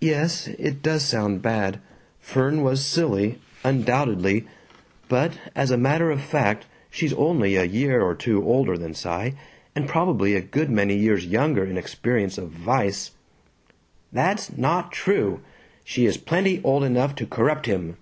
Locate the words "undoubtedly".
3.62-4.46